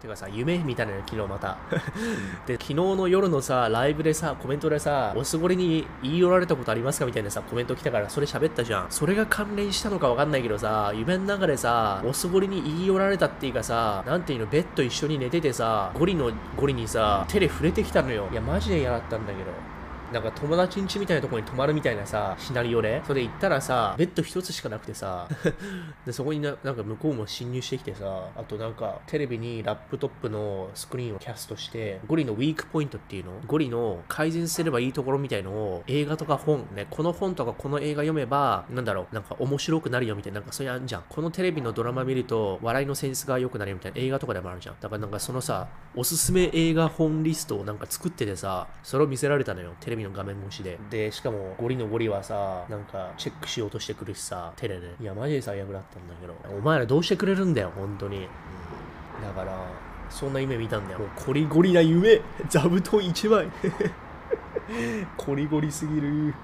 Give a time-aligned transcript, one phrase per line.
[0.00, 1.58] てかさ、夢みたいなのよ、昨日また。
[2.46, 8.86] で、昨日の夜のさ、ライブでさ、コメントでさ、おすごりに言い寄られたことありますかみたいなさ、コメント来たから、それ喋ったじゃん。
[8.88, 18.26] それが関連したのかわかんないけどさ、夢の中でさ、おすごりに言い寄られたっていうかさ、なんていうの、ベッド一緒に寝ててさ、ゴリのゴリにさ、手で触れてきたのよ。
[18.32, 19.79] いや、マジで嫌だったんだけど。
[20.12, 25.28] なんか友達ん家みたいなとこに泊まるみたいなさ、シナリオで、それ行ったらさ、ベッド一つしかなくてさ、
[26.04, 41.04] で、そこにななんか向こうも侵入してきてさ、あとなんかテレビにラップトップのスクリーンをキャストして、ゴリのウィークポイントっていうの、ゴリの改善すればいいところみたいのを映画とか本ね、この本とかこの映画読めば、なんだろう、なんか面白くなるよみたいな、なんかそういうあんじゃん。
[41.08, 44.76] このテレビのドラマ見ると笑いのセンスが良くなるよみたいな映画とかでもあるじゃん。
[44.80, 49.74] だからなんかそのさ、おすすめ映画本リストをなんか作っててさ、それを見せられたのよ。
[49.80, 50.78] テレビの画面越しで。
[50.90, 54.94] で、しかもゴリのゴリはさ、なんかチェックしようとしてくるしさ、テレで。
[55.00, 56.34] いや、マジで最悪だったんだけど。
[56.56, 58.18] お前らどうしてくれるんだよ、本当に。
[58.18, 58.24] うん
[59.20, 59.66] だから、
[60.08, 61.00] そんな夢見たんだよ。
[61.00, 63.48] もうコリゴリな夢 座布団一枚
[65.16, 66.08] コリゴリすぎる。
[66.08, 66.34] うん。